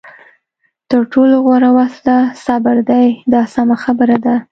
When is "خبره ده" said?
3.83-4.35